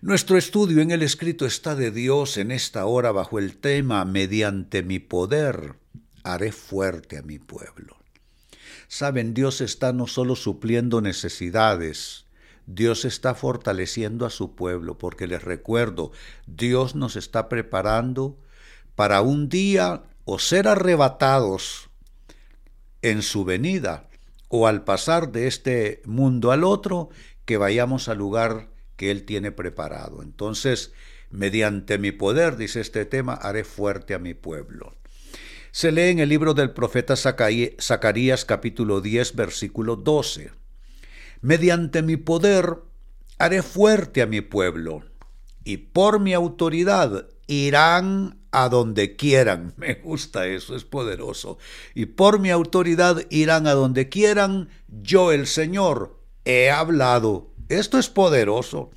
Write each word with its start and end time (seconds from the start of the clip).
Nuestro 0.00 0.38
estudio 0.38 0.80
en 0.80 0.90
el 0.90 1.02
escrito 1.02 1.44
está 1.44 1.74
de 1.74 1.90
Dios 1.90 2.36
en 2.36 2.50
esta 2.50 2.86
hora 2.86 3.12
bajo 3.12 3.38
el 3.38 3.56
tema 3.56 4.04
Mediante 4.04 4.82
mi 4.82 5.00
poder 5.00 5.74
haré 6.22 6.52
fuerte 6.52 7.18
a 7.18 7.22
mi 7.22 7.38
pueblo. 7.38 7.96
Saben, 8.86 9.34
Dios 9.34 9.60
está 9.60 9.92
no 9.92 10.06
solo 10.06 10.36
supliendo 10.36 11.00
necesidades, 11.00 12.24
Dios 12.66 13.04
está 13.04 13.34
fortaleciendo 13.34 14.24
a 14.24 14.30
su 14.30 14.54
pueblo, 14.54 14.98
porque 14.98 15.26
les 15.26 15.42
recuerdo, 15.42 16.12
Dios 16.46 16.94
nos 16.94 17.16
está 17.16 17.48
preparando 17.48 18.38
para 18.94 19.20
un 19.20 19.48
día 19.48 20.04
o 20.24 20.38
ser 20.38 20.68
arrebatados 20.68 21.90
en 23.02 23.22
su 23.22 23.44
venida, 23.44 24.07
o 24.48 24.66
al 24.66 24.84
pasar 24.84 25.32
de 25.32 25.46
este 25.46 26.02
mundo 26.04 26.52
al 26.52 26.64
otro, 26.64 27.10
que 27.44 27.56
vayamos 27.56 28.08
al 28.08 28.18
lugar 28.18 28.70
que 28.96 29.10
Él 29.10 29.24
tiene 29.24 29.52
preparado. 29.52 30.22
Entonces, 30.22 30.92
mediante 31.30 31.98
mi 31.98 32.12
poder, 32.12 32.56
dice 32.56 32.80
este 32.80 33.04
tema, 33.04 33.34
haré 33.34 33.64
fuerte 33.64 34.14
a 34.14 34.18
mi 34.18 34.34
pueblo. 34.34 34.94
Se 35.70 35.92
lee 35.92 36.10
en 36.10 36.18
el 36.18 36.30
libro 36.30 36.54
del 36.54 36.70
profeta 36.72 37.14
Zacarías 37.14 38.44
capítulo 38.44 39.00
10 39.00 39.36
versículo 39.36 39.96
12. 39.96 40.50
Mediante 41.42 42.02
mi 42.02 42.16
poder 42.16 42.78
haré 43.38 43.62
fuerte 43.62 44.22
a 44.22 44.26
mi 44.26 44.40
pueblo, 44.40 45.04
y 45.62 45.76
por 45.76 46.18
mi 46.18 46.32
autoridad 46.32 47.28
irán 47.46 48.37
a 48.50 48.68
donde 48.68 49.16
quieran. 49.16 49.74
Me 49.76 49.94
gusta 49.94 50.46
eso, 50.46 50.76
es 50.76 50.84
poderoso. 50.84 51.58
Y 51.94 52.06
por 52.06 52.40
mi 52.40 52.50
autoridad 52.50 53.24
irán 53.30 53.66
a 53.66 53.72
donde 53.72 54.08
quieran. 54.08 54.68
Yo, 54.88 55.32
el 55.32 55.46
Señor, 55.46 56.18
he 56.44 56.70
hablado 56.70 57.48
esto 57.68 57.98
es 57.98 58.08
poderoso. 58.08 58.90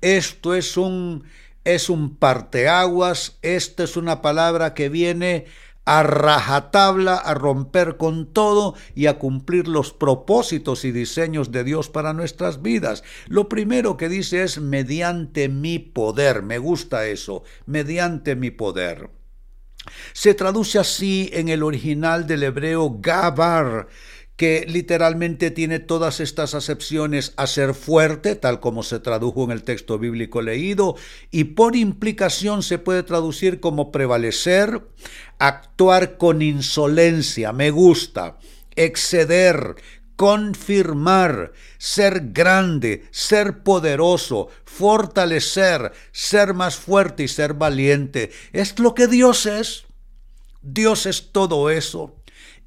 Esto 0.00 0.54
es 0.54 0.76
un 0.76 1.24
es 1.64 1.90
un 1.90 2.16
parteaguas, 2.16 3.36
esta 3.42 3.84
es 3.84 3.98
una 3.98 4.22
palabra 4.22 4.72
que 4.72 4.88
viene 4.88 5.44
a 5.88 6.02
rajatabla, 6.02 7.16
a 7.16 7.32
romper 7.32 7.96
con 7.96 8.26
todo 8.26 8.74
y 8.94 9.06
a 9.06 9.18
cumplir 9.18 9.68
los 9.68 9.94
propósitos 9.94 10.84
y 10.84 10.92
diseños 10.92 11.50
de 11.50 11.64
Dios 11.64 11.88
para 11.88 12.12
nuestras 12.12 12.60
vidas. 12.60 13.02
Lo 13.26 13.48
primero 13.48 13.96
que 13.96 14.10
dice 14.10 14.42
es 14.42 14.60
mediante 14.60 15.48
mi 15.48 15.78
poder, 15.78 16.42
me 16.42 16.58
gusta 16.58 17.06
eso, 17.06 17.42
mediante 17.64 18.36
mi 18.36 18.50
poder. 18.50 19.08
Se 20.12 20.34
traduce 20.34 20.78
así 20.78 21.30
en 21.32 21.48
el 21.48 21.62
original 21.62 22.26
del 22.26 22.42
hebreo 22.42 22.98
gabar, 23.00 23.88
que 24.38 24.64
literalmente 24.68 25.50
tiene 25.50 25.80
todas 25.80 26.20
estas 26.20 26.54
acepciones 26.54 27.34
a 27.36 27.48
ser 27.48 27.74
fuerte, 27.74 28.36
tal 28.36 28.60
como 28.60 28.84
se 28.84 29.00
tradujo 29.00 29.42
en 29.42 29.50
el 29.50 29.64
texto 29.64 29.98
bíblico 29.98 30.42
leído, 30.42 30.94
y 31.32 31.42
por 31.42 31.74
implicación 31.74 32.62
se 32.62 32.78
puede 32.78 33.02
traducir 33.02 33.58
como 33.58 33.90
prevalecer, 33.90 34.80
actuar 35.40 36.18
con 36.18 36.40
insolencia, 36.40 37.52
me 37.52 37.72
gusta, 37.72 38.38
exceder, 38.76 39.74
confirmar, 40.14 41.52
ser 41.78 42.30
grande, 42.32 43.08
ser 43.10 43.64
poderoso, 43.64 44.50
fortalecer, 44.64 45.90
ser 46.12 46.54
más 46.54 46.76
fuerte 46.76 47.24
y 47.24 47.28
ser 47.28 47.54
valiente. 47.54 48.30
Es 48.52 48.78
lo 48.78 48.94
que 48.94 49.08
Dios 49.08 49.46
es. 49.46 49.84
Dios 50.62 51.06
es 51.06 51.32
todo 51.32 51.70
eso. 51.70 52.14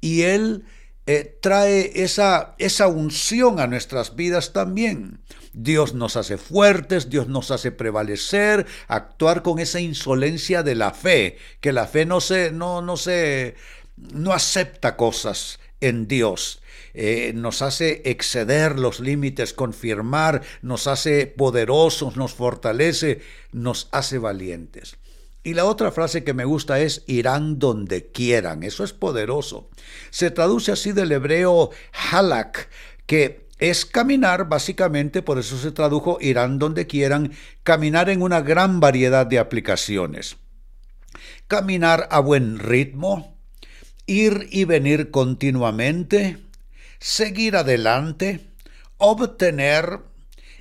Y 0.02 0.22
Él 0.22 0.64
eh, 1.06 1.38
trae 1.40 1.90
esa, 2.02 2.54
esa 2.58 2.86
unción 2.86 3.58
a 3.58 3.66
nuestras 3.66 4.14
vidas 4.14 4.52
también. 4.52 5.20
Dios 5.52 5.94
nos 5.94 6.16
hace 6.16 6.38
fuertes, 6.38 7.10
Dios 7.10 7.28
nos 7.28 7.50
hace 7.50 7.72
prevalecer, 7.72 8.66
actuar 8.88 9.42
con 9.42 9.58
esa 9.58 9.80
insolencia 9.80 10.62
de 10.62 10.74
la 10.74 10.92
fe, 10.92 11.36
que 11.60 11.72
la 11.72 11.86
fe 11.86 12.06
no 12.06 12.20
se, 12.20 12.52
no, 12.52 12.80
no 12.80 12.96
se, 12.96 13.56
no 13.96 14.32
acepta 14.32 14.96
cosas 14.96 15.60
en 15.80 16.08
Dios. 16.08 16.62
Eh, 16.94 17.32
nos 17.34 17.62
hace 17.62 18.02
exceder 18.04 18.78
los 18.78 19.00
límites, 19.00 19.52
confirmar, 19.52 20.42
nos 20.62 20.86
hace 20.86 21.26
poderosos, 21.26 22.16
nos 22.16 22.34
fortalece, 22.34 23.20
nos 23.50 23.88
hace 23.92 24.18
valientes. 24.18 24.96
Y 25.44 25.54
la 25.54 25.64
otra 25.64 25.90
frase 25.90 26.22
que 26.22 26.34
me 26.34 26.44
gusta 26.44 26.80
es 26.80 27.02
irán 27.06 27.58
donde 27.58 28.10
quieran. 28.12 28.62
Eso 28.62 28.84
es 28.84 28.92
poderoso. 28.92 29.70
Se 30.10 30.30
traduce 30.30 30.70
así 30.70 30.92
del 30.92 31.10
hebreo 31.10 31.70
halak, 32.10 32.68
que 33.06 33.48
es 33.58 33.84
caminar, 33.84 34.48
básicamente, 34.48 35.22
por 35.22 35.38
eso 35.38 35.56
se 35.58 35.72
tradujo 35.72 36.18
irán 36.20 36.58
donde 36.58 36.86
quieran, 36.86 37.32
caminar 37.62 38.08
en 38.08 38.22
una 38.22 38.40
gran 38.40 38.80
variedad 38.80 39.26
de 39.26 39.38
aplicaciones. 39.38 40.36
Caminar 41.46 42.08
a 42.10 42.20
buen 42.20 42.58
ritmo, 42.58 43.36
ir 44.06 44.48
y 44.50 44.64
venir 44.64 45.10
continuamente, 45.10 46.38
seguir 46.98 47.56
adelante, 47.56 48.48
obtener, 48.98 50.00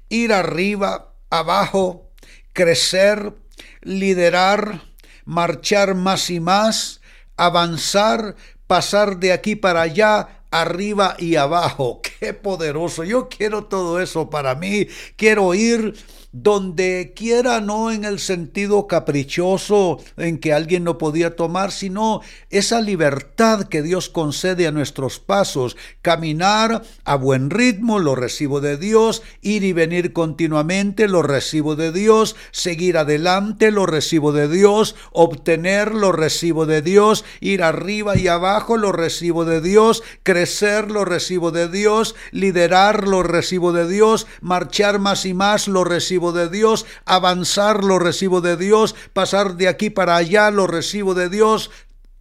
ir 0.09 0.33
arriba, 0.33 1.13
abajo, 1.29 2.11
crecer, 2.53 3.33
liderar, 3.81 4.81
marchar 5.25 5.95
más 5.95 6.29
y 6.29 6.39
más, 6.39 7.01
avanzar, 7.37 8.35
pasar 8.67 9.17
de 9.17 9.33
aquí 9.33 9.55
para 9.55 9.81
allá, 9.81 10.40
arriba 10.51 11.15
y 11.17 11.37
abajo. 11.37 12.01
Qué 12.19 12.33
poderoso. 12.33 13.03
Yo 13.03 13.27
quiero 13.29 13.65
todo 13.65 13.99
eso 13.99 14.29
para 14.29 14.55
mí. 14.55 14.87
Quiero 15.15 15.53
ir 15.55 15.95
donde 16.31 17.11
quiera, 17.13 17.59
no 17.59 17.91
en 17.91 18.05
el 18.05 18.19
sentido 18.19 18.87
caprichoso 18.87 19.99
en 20.15 20.39
que 20.39 20.53
alguien 20.53 20.85
no 20.85 20.97
podía 20.97 21.35
tomar, 21.35 21.73
sino 21.73 22.21
esa 22.49 22.79
libertad 22.79 23.67
que 23.67 23.81
Dios 23.81 24.07
concede 24.07 24.65
a 24.65 24.71
nuestros 24.71 25.19
pasos, 25.19 25.75
caminar 26.01 26.83
a 27.03 27.15
buen 27.15 27.49
ritmo, 27.49 27.99
lo 27.99 28.15
recibo 28.15 28.61
de 28.61 28.77
Dios, 28.77 29.23
ir 29.41 29.65
y 29.65 29.73
venir 29.73 30.13
continuamente, 30.13 31.09
lo 31.09 31.21
recibo 31.21 31.75
de 31.75 31.91
Dios, 31.91 32.37
seguir 32.51 32.97
adelante, 32.97 33.69
lo 33.71 33.85
recibo 33.85 34.31
de 34.31 34.47
Dios, 34.47 34.95
obtener, 35.11 35.93
lo 35.93 36.13
recibo 36.13 36.65
de 36.65 36.81
Dios, 36.81 37.25
ir 37.41 37.61
arriba 37.61 38.17
y 38.17 38.29
abajo, 38.29 38.77
lo 38.77 38.93
recibo 38.93 39.43
de 39.43 39.59
Dios, 39.59 40.01
crecer, 40.23 40.40
lo 40.89 41.05
recibo 41.05 41.51
de 41.51 41.67
Dios, 41.67 42.15
liderar, 42.31 43.07
lo 43.07 43.23
recibo 43.23 43.73
de 43.73 43.87
Dios, 43.87 44.27
marchar 44.41 44.99
más 44.99 45.25
y 45.25 45.33
más, 45.33 45.67
lo 45.67 45.83
recibo 45.83 46.31
de 46.31 46.49
Dios, 46.49 46.85
avanzar 47.05 47.83
lo 47.83 47.99
recibo 47.99 48.41
de 48.41 48.57
Dios, 48.57 48.95
pasar 49.13 49.55
de 49.55 49.67
aquí 49.67 49.89
para 49.89 50.15
allá 50.15 50.51
lo 50.51 50.67
recibo 50.67 51.13
de 51.13 51.29
Dios, 51.29 51.71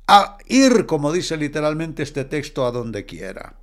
a 0.06 0.38
ir, 0.46 0.86
como 0.86 1.12
dice 1.12 1.36
literalmente 1.36 2.02
este 2.02 2.24
texto, 2.24 2.66
a 2.66 2.72
donde 2.72 3.06
quiera. 3.06 3.54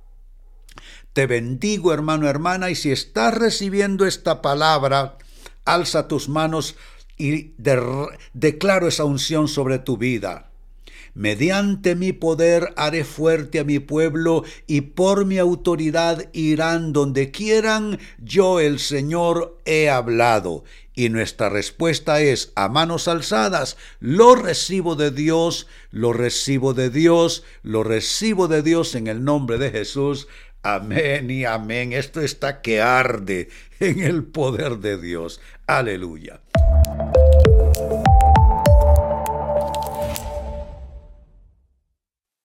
Te 1.12 1.26
bendigo, 1.26 1.92
hermano, 1.92 2.28
hermana, 2.28 2.70
y 2.70 2.74
si 2.74 2.90
estás 2.90 3.34
recibiendo 3.34 4.06
esta 4.06 4.40
palabra, 4.40 5.18
alza 5.64 6.08
tus 6.08 6.28
manos 6.28 6.76
y 7.16 7.54
declaro 8.32 8.88
esa 8.88 9.04
unción 9.04 9.48
sobre 9.48 9.78
tu 9.78 9.98
vida. 9.98 10.47
Mediante 11.14 11.94
mi 11.94 12.12
poder 12.12 12.72
haré 12.76 13.04
fuerte 13.04 13.58
a 13.58 13.64
mi 13.64 13.78
pueblo 13.78 14.44
y 14.66 14.82
por 14.82 15.24
mi 15.24 15.38
autoridad 15.38 16.28
irán 16.32 16.92
donde 16.92 17.30
quieran, 17.30 17.98
yo 18.18 18.60
el 18.60 18.78
Señor 18.78 19.58
he 19.64 19.90
hablado. 19.90 20.64
Y 20.94 21.10
nuestra 21.10 21.48
respuesta 21.48 22.20
es 22.20 22.52
a 22.56 22.68
manos 22.68 23.06
alzadas, 23.06 23.76
lo 24.00 24.34
recibo 24.34 24.96
de 24.96 25.12
Dios, 25.12 25.68
lo 25.90 26.12
recibo 26.12 26.74
de 26.74 26.90
Dios, 26.90 27.44
lo 27.62 27.84
recibo 27.84 28.48
de 28.48 28.62
Dios 28.62 28.96
en 28.96 29.06
el 29.06 29.22
nombre 29.22 29.58
de 29.58 29.70
Jesús. 29.70 30.26
Amén 30.62 31.30
y 31.30 31.44
amén. 31.44 31.92
Esto 31.92 32.20
está 32.20 32.60
que 32.62 32.80
arde 32.80 33.48
en 33.80 34.00
el 34.00 34.24
poder 34.24 34.78
de 34.78 35.00
Dios. 35.00 35.40
Aleluya. 35.66 36.40